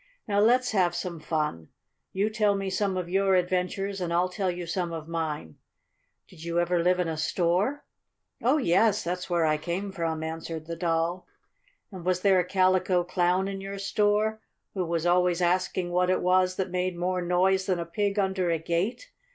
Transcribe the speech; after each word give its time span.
"Now 0.27 0.39
let's 0.39 0.71
have 0.71 0.95
some 0.95 1.19
fun. 1.19 1.67
You 2.11 2.31
tell 2.31 2.55
me 2.55 2.71
some 2.71 2.97
of 2.97 3.07
your 3.07 3.35
adventures 3.35 4.01
and 4.01 4.11
I'll 4.11 4.29
tell 4.29 4.49
you 4.49 4.65
some 4.65 4.91
of 4.91 5.07
mine. 5.07 5.57
Did 6.27 6.43
you 6.43 6.59
ever 6.59 6.81
live 6.81 6.99
in 6.99 7.07
a 7.07 7.17
store?" 7.17 7.85
"Oh, 8.41 8.57
yes, 8.57 9.03
that's 9.03 9.29
where 9.29 9.45
I 9.45 9.57
came 9.59 9.91
from," 9.91 10.23
answered 10.23 10.65
the 10.65 10.75
Doll. 10.75 11.27
"And 11.91 12.03
was 12.03 12.21
there 12.21 12.39
a 12.39 12.43
Calico 12.43 13.03
Clown 13.03 13.47
in 13.47 13.61
your 13.61 13.77
store, 13.77 14.41
who 14.73 14.85
was 14.85 15.05
always 15.05 15.39
asking 15.39 15.91
what 15.91 16.09
it 16.09 16.23
was 16.23 16.55
that 16.55 16.71
made 16.71 16.97
more 16.97 17.21
noise 17.21 17.67
than 17.67 17.77
a 17.77 17.85
pig 17.85 18.17
under 18.17 18.49
a 18.49 18.57
gate?" 18.57 19.11